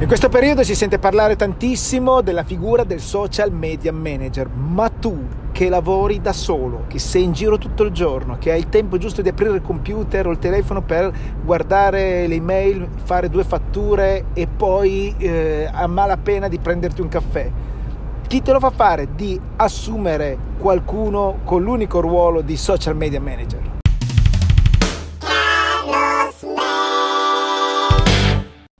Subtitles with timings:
[0.00, 5.26] In questo periodo si sente parlare tantissimo della figura del social media manager, ma tu
[5.50, 8.96] che lavori da solo, che sei in giro tutto il giorno, che hai il tempo
[8.96, 11.12] giusto di aprire il computer o il telefono per
[11.44, 17.50] guardare le email, fare due fatture e poi eh, a malapena di prenderti un caffè.
[18.28, 23.77] Chi te lo fa fare di assumere qualcuno con l'unico ruolo di social media manager?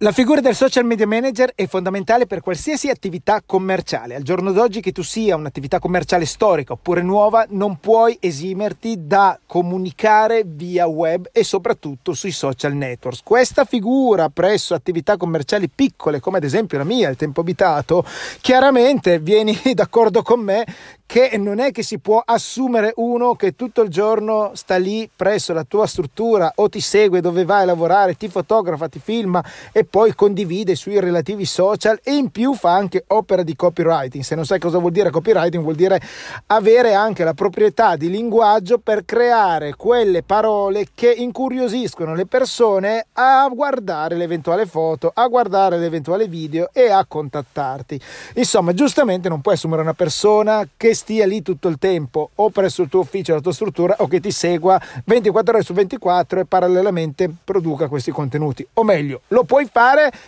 [0.00, 4.14] La figura del social media manager è fondamentale per qualsiasi attività commerciale.
[4.14, 9.40] Al giorno d'oggi che tu sia un'attività commerciale storica oppure nuova, non puoi esimerti da
[9.44, 13.22] comunicare via web e soprattutto sui social networks.
[13.24, 18.04] Questa figura presso attività commerciali piccole, come ad esempio la mia, il tempo abitato,
[18.40, 20.64] chiaramente vieni d'accordo con me
[21.08, 25.54] che non è che si può assumere uno che tutto il giorno sta lì presso
[25.54, 29.42] la tua struttura o ti segue dove vai a lavorare, ti fotografa, ti filma
[29.72, 34.22] e poi condivide sui relativi social e in più fa anche opera di copywriting.
[34.22, 36.00] Se non sai cosa vuol dire copywriting, vuol dire
[36.46, 43.48] avere anche la proprietà di linguaggio per creare quelle parole che incuriosiscono le persone a
[43.52, 48.00] guardare l'eventuale foto, a guardare l'eventuale video e a contattarti.
[48.34, 52.82] Insomma, giustamente non puoi assumere una persona che stia lì tutto il tempo o presso
[52.82, 56.44] il tuo ufficio, la tua struttura o che ti segua 24 ore su 24 e
[56.44, 58.66] parallelamente produca questi contenuti.
[58.74, 59.76] O meglio, lo puoi fare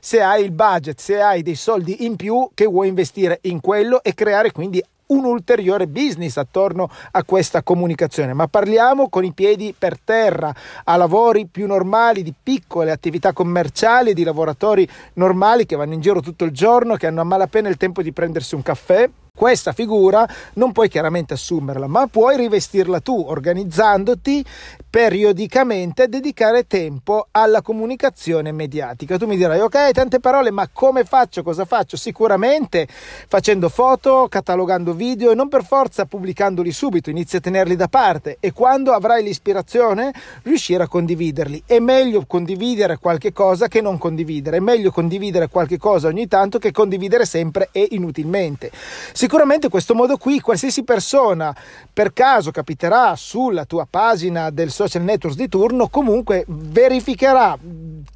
[0.00, 4.02] se hai il budget, se hai dei soldi in più che vuoi investire in quello
[4.02, 9.72] e creare quindi un ulteriore business attorno a questa comunicazione, ma parliamo con i piedi
[9.78, 15.94] per terra, a lavori più normali, di piccole attività commerciali, di lavoratori normali che vanno
[15.94, 19.08] in giro tutto il giorno, che hanno a malapena il tempo di prendersi un caffè
[19.36, 24.42] questa figura non puoi chiaramente assumerla, ma puoi rivestirla tu organizzandoti
[24.88, 29.18] periodicamente a dedicare tempo alla comunicazione mediatica.
[29.18, 31.42] Tu mi dirai, ok, tante parole, ma come faccio?
[31.42, 31.98] Cosa faccio?
[31.98, 32.88] Sicuramente
[33.28, 38.38] facendo foto, catalogando video e non per forza pubblicandoli subito, inizia a tenerli da parte
[38.40, 40.14] e quando avrai l'ispirazione
[40.44, 41.64] riuscire a condividerli.
[41.66, 46.58] È meglio condividere qualche cosa che non condividere, è meglio condividere qualche cosa ogni tanto
[46.58, 48.70] che condividere sempre e inutilmente.
[48.72, 49.24] Sicuramente
[49.68, 51.54] questo modo qui qualsiasi persona
[51.92, 57.58] per caso capiterà sulla tua pagina del social network di turno comunque verificherà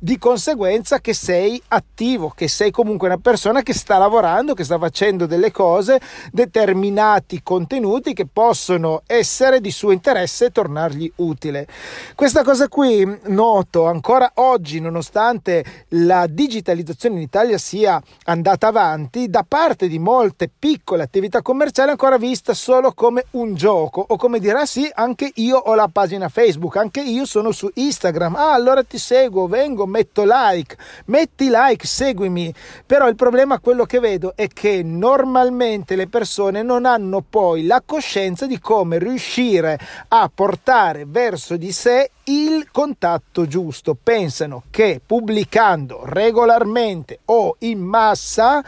[0.02, 4.78] di conseguenza che sei attivo, che sei comunque una persona che sta lavorando, che sta
[4.78, 6.00] facendo delle cose,
[6.32, 11.66] determinati contenuti che possono essere di suo interesse e tornargli utile.
[12.14, 19.44] Questa cosa qui noto ancora oggi, nonostante la digitalizzazione in Italia sia andata avanti, da
[19.46, 24.60] parte di molte piccole attività commerciali ancora vista solo come un gioco o come dire
[24.60, 28.34] ah sì, anche io ho la pagina Facebook, anche io sono su Instagram.
[28.34, 32.52] Ah, allora ti seguo, vengo, metto like, metti like, seguimi.
[32.86, 37.82] Però il problema quello che vedo è che normalmente le persone non hanno poi la
[37.84, 39.78] coscienza di come riuscire
[40.08, 43.96] a portare verso di sé il contatto giusto.
[44.00, 48.62] Pensano che pubblicando regolarmente o in massa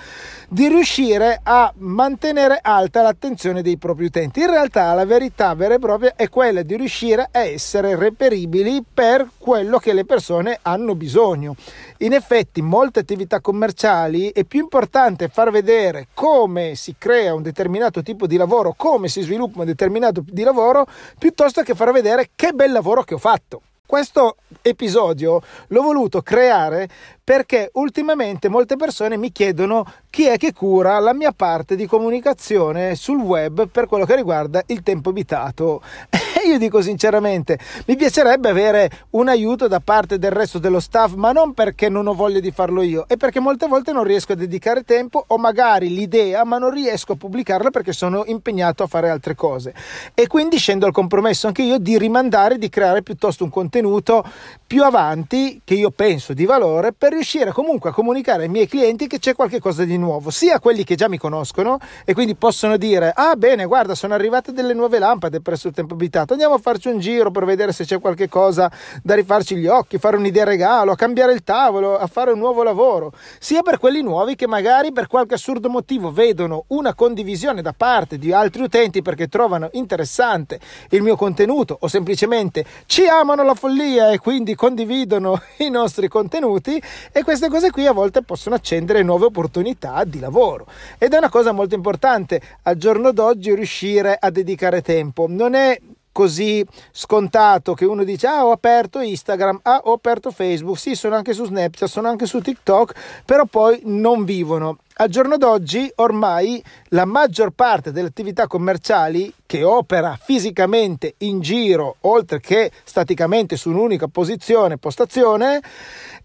[0.49, 4.41] di riuscire a mantenere alta l'attenzione dei propri utenti.
[4.41, 9.29] In realtà la verità vera e propria è quella di riuscire a essere reperibili per
[9.39, 11.55] quello che le persone hanno bisogno.
[11.99, 18.03] In effetti, molte attività commerciali è più importante far vedere come si crea un determinato
[18.03, 20.87] tipo di lavoro, come si sviluppa un determinato di lavoro,
[21.19, 23.52] piuttosto che far vedere che bel lavoro che ho fatto.
[23.93, 26.89] Questo episodio l'ho voluto creare
[27.23, 32.97] perché ultimamente molte persone mi chiedono chi è che cura la mia parte di comunicazione
[32.97, 35.81] sul web per quello che riguarda il tempo abitato.
[36.11, 41.15] E io dico sinceramente, mi piacerebbe avere un aiuto da parte del resto dello staff,
[41.15, 44.33] ma non perché non ho voglia di farlo io, è perché molte volte non riesco
[44.33, 48.89] a dedicare tempo o magari l'idea, ma non riesco a pubblicarla perché sono impegnato a
[48.89, 49.73] fare altre cose.
[50.13, 54.23] E quindi scendo al compromesso anche io di rimandare, di creare piuttosto un contenuto
[54.67, 59.07] più avanti che io penso di valore per riuscire comunque a comunicare ai miei clienti
[59.07, 63.13] che c'è qualcosa di nuovo, sia quelli che già mi conoscono e quindi possono dire
[63.15, 66.89] ah bene guarda sono arrivate delle nuove lampade presso il tempo abitato, andiamo a farci
[66.89, 68.71] un giro per vedere se c'è qualche cosa
[69.03, 72.63] da rifarci gli occhi, fare un'idea regalo, a cambiare il tavolo, a fare un nuovo
[72.63, 77.73] lavoro, sia per quelli nuovi che magari per qualche assurdo motivo vedono una condivisione da
[77.73, 80.59] parte di altri utenti perché trovano interessante
[80.91, 86.83] il mio contenuto o semplicemente ci amano la follia e quindi condividono i nostri contenuti
[87.13, 90.67] e queste cose qui a volte possono accendere nuove opportunità di lavoro.
[90.99, 95.27] Ed è una cosa molto importante al giorno d'oggi riuscire a dedicare tempo.
[95.29, 95.79] Non è
[96.13, 101.17] così scontato che uno dice ah ho aperto Instagram, ah ho aperto Facebook, sì sono
[101.17, 104.79] anche su Snapchat, sono anche su TikTok, però poi non vivono.
[104.97, 111.97] Al giorno d'oggi ormai la maggior parte delle attività commerciali che opera fisicamente in giro,
[112.01, 115.61] oltre che staticamente su un'unica posizione, postazione,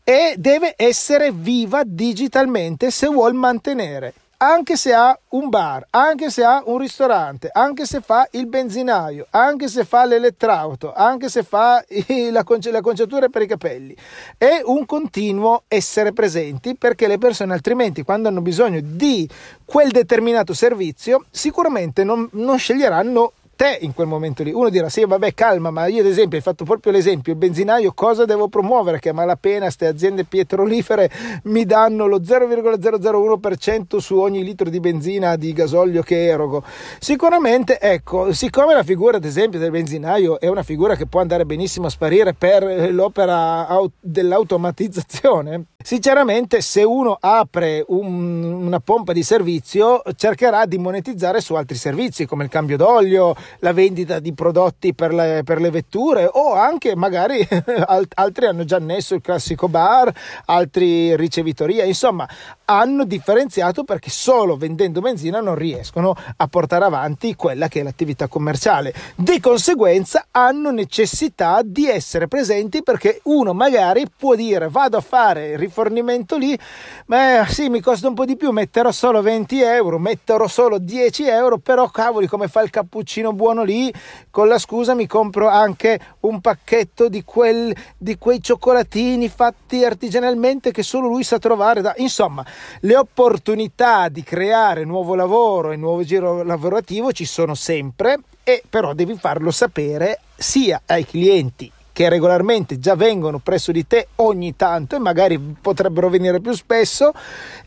[0.04, 6.44] e deve essere viva digitalmente se vuol mantenere anche se ha un bar, anche se
[6.44, 11.84] ha un ristorante, anche se fa il benzinaio, anche se fa l'elettrauto, anche se fa
[12.32, 13.96] la, conciatura per i capelli,
[14.38, 19.28] è un continuo essere presenti perché le persone altrimenti quando hanno bisogno di
[19.66, 24.54] quel determinato servizio sicuramente non, non sceglieranno te in quel momento lì.
[24.54, 27.92] Uno dirà: Sì, vabbè, calma, ma io ad esempio hai fatto proprio l'esempio: il benzinaio
[27.94, 29.00] cosa devo promuovere?
[29.00, 31.12] Che a malapena queste aziende petrolifere
[31.44, 36.64] mi danno lo 0,001% su ogni litro di benzina di gasolio che erogo.
[37.00, 41.46] Sicuramente, ecco, siccome la figura, ad esempio, del benzinaio è una figura che può andare
[41.46, 43.68] benissimo a sparire per l'opera
[44.00, 51.76] dell'automatizzazione, sinceramente, se uno apre un, una pompa di servizio, cercherà di monetizzare su altri
[51.76, 56.54] servizi come il cambio d'olio la vendita di prodotti per le, per le vetture o
[56.54, 57.46] anche magari
[58.16, 60.14] altri hanno già annesso il classico bar,
[60.46, 62.28] altri ricevitoria, insomma
[62.70, 68.28] hanno differenziato perché solo vendendo benzina non riescono a portare avanti quella che è l'attività
[68.28, 68.94] commerciale.
[69.16, 75.52] Di conseguenza hanno necessità di essere presenti perché uno magari può dire vado a fare
[75.52, 76.58] il rifornimento lì,
[77.06, 81.28] ma sì mi costa un po' di più, metterò solo 20 euro, metterò solo 10
[81.28, 83.94] euro, però cavoli come fa il cappuccino buono lì,
[84.30, 90.72] con la scusa mi compro anche un pacchetto di, quel, di quei cioccolatini fatti artigianalmente
[90.72, 91.82] che solo lui sa trovare.
[91.82, 91.94] Da...
[91.98, 92.46] Insomma,
[92.82, 98.94] le opportunità di creare nuovo lavoro e nuovo giro lavorativo ci sono sempre e però
[98.94, 104.96] devi farlo sapere sia ai clienti che regolarmente già vengono presso di te ogni tanto
[104.96, 107.12] e magari potrebbero venire più spesso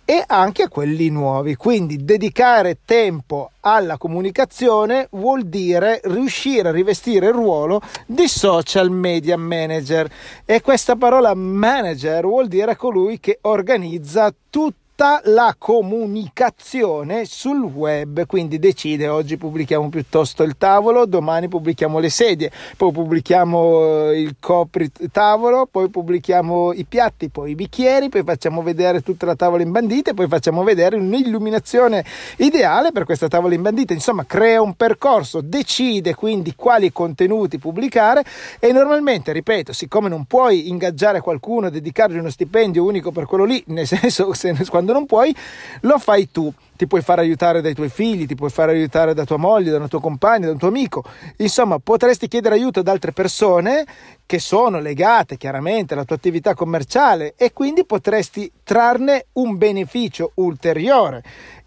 [0.05, 1.57] e anche a quelli nuovi.
[1.57, 9.37] Quindi dedicare tempo alla comunicazione vuol dire riuscire a rivestire il ruolo di social media
[9.37, 10.09] manager
[10.45, 18.27] e questa parola manager vuol dire colui che organizza tutto tutta la comunicazione sul web,
[18.27, 24.37] quindi decide oggi pubblichiamo piuttosto il tavolo, domani pubblichiamo le sedie, poi pubblichiamo eh, il
[24.39, 29.63] copri tavolo, poi pubblichiamo i piatti, poi i bicchieri, poi facciamo vedere tutta la tavola
[29.63, 32.05] imbandita e poi facciamo vedere un'illuminazione
[32.37, 38.23] ideale per questa tavola imbandita, insomma crea un percorso, decide quindi quali contenuti pubblicare
[38.59, 43.65] e normalmente, ripeto, siccome non puoi ingaggiare qualcuno dedicargli uno stipendio unico per quello lì,
[43.69, 45.35] nel senso se, quando quando non puoi,
[45.83, 46.53] lo fai tu.
[46.77, 49.79] Ti puoi fare aiutare dai tuoi figli, ti puoi fare aiutare da tua moglie, da
[49.79, 51.05] un tuo compagno, da un tuo amico.
[51.37, 53.85] Insomma, potresti chiedere aiuto ad altre persone
[54.25, 61.23] che sono legate chiaramente alla tua attività commerciale e quindi potresti trarne un beneficio ulteriore.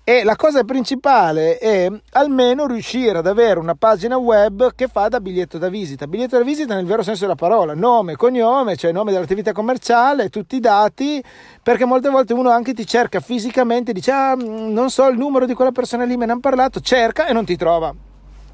[0.05, 5.21] E la cosa principale è almeno riuscire ad avere una pagina web che fa da
[5.21, 6.07] biglietto da visita.
[6.07, 10.57] Biglietto da visita nel vero senso della parola, nome, cognome, cioè nome dell'attività commerciale, tutti
[10.57, 11.23] i dati,
[11.63, 15.45] perché molte volte uno anche ti cerca fisicamente, dice ah, mm, non so il numero
[15.45, 17.95] di quella persona lì, me ne hanno parlato, cerca e non ti trova.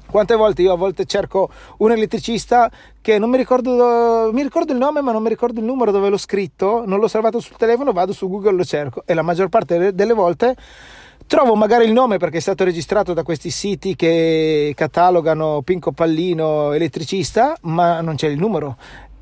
[0.06, 2.70] Quante volte io a volte cerco un elettricista
[3.00, 6.10] che non mi ricordo, mi ricordo il nome ma non mi ricordo il numero dove
[6.10, 9.22] l'ho scritto, non l'ho salvato sul telefono, vado su Google e lo cerco e la
[9.22, 10.56] maggior parte delle volte
[11.26, 16.72] Trovo magari il nome perché è stato registrato da questi siti che catalogano Pinco Pallino
[16.72, 18.76] elettricista, ma non c'è il numero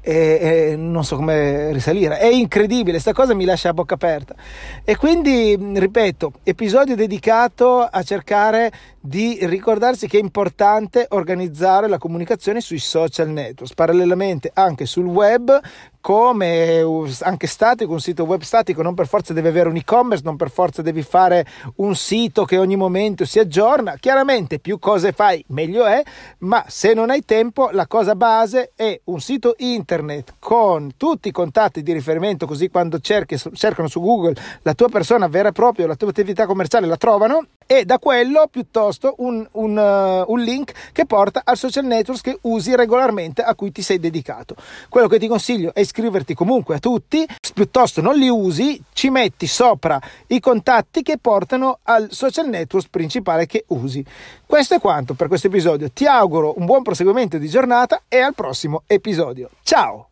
[0.09, 0.39] e,
[0.71, 2.19] e, non so come risalire.
[2.19, 4.35] È incredibile, questa cosa mi lascia a bocca aperta.
[4.83, 8.73] E quindi, ripeto, episodio dedicato a cercare
[9.09, 15.59] di ricordarsi che è importante organizzare la comunicazione sui social network, parallelamente anche sul web
[15.99, 16.85] come
[17.23, 20.51] anche statico, un sito web statico non per forza deve avere un e-commerce, non per
[20.51, 21.47] forza devi fare
[21.77, 23.97] un sito che ogni momento si aggiorna.
[23.99, 26.03] Chiaramente più cose fai meglio è,
[26.39, 31.33] ma se non hai tempo la cosa base è un sito internet con tutti i
[31.33, 35.87] contatti di riferimento così quando cerchi, cercano su Google la tua persona vera e propria,
[35.87, 40.73] la tua attività commerciale la trovano e da quello piuttosto un, un, uh, un, link
[40.91, 44.57] che porta al social network che usi regolarmente a cui ti sei dedicato.
[44.89, 49.47] Quello che ti consiglio è iscriverti comunque a tutti, piuttosto non li usi, ci metti
[49.47, 54.03] sopra i contatti che portano al social network principale che usi.
[54.47, 55.91] Questo è quanto per questo episodio.
[55.91, 59.51] Ti auguro un buon proseguimento di giornata e al prossimo episodio.
[59.63, 60.08] Ciao!